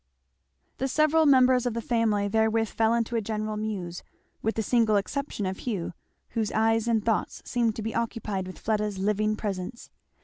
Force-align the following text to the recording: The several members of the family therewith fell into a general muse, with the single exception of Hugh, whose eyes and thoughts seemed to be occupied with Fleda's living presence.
The 0.79 0.87
several 0.87 1.27
members 1.27 1.67
of 1.67 1.75
the 1.75 1.79
family 1.79 2.27
therewith 2.27 2.69
fell 2.69 2.95
into 2.95 3.15
a 3.15 3.21
general 3.21 3.55
muse, 3.55 4.01
with 4.41 4.55
the 4.55 4.63
single 4.63 4.95
exception 4.95 5.45
of 5.45 5.59
Hugh, 5.59 5.93
whose 6.29 6.51
eyes 6.53 6.87
and 6.87 7.05
thoughts 7.05 7.43
seemed 7.45 7.75
to 7.75 7.83
be 7.83 7.93
occupied 7.93 8.47
with 8.47 8.57
Fleda's 8.57 8.97
living 8.97 9.35
presence. 9.35 9.91